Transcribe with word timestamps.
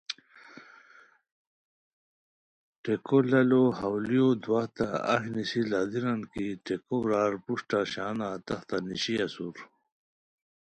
ٹیکھو 2.83 3.17
لالو 3.29 3.63
حولیو 3.79 4.27
دواحتہ 4.43 4.87
ایہہ 5.13 5.29
نیسی 5.33 5.61
لاڑیران 5.71 6.21
کی 6.31 6.45
ٹیکھو 6.65 6.95
برار 7.03 7.33
پروشٹہ 7.43 7.79
شانہ 7.91 8.27
تختہ 8.47 8.77
نیشی 8.87 9.15
اسور 9.25 9.55